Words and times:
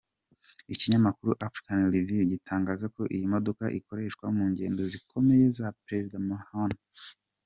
Ikinyamakuru 0.73 1.31
Africa 1.47 1.71
Review 1.95 2.23
gitangaza 2.33 2.85
ko 2.95 3.01
iyi 3.15 3.25
modoka 3.33 3.63
ikoreshwa 3.79 4.25
mu 4.37 4.43
ngendo 4.51 4.81
zikomeye 4.93 5.45
za 5.57 5.67
Perezida 5.85 6.17
Mahama. 6.29 6.81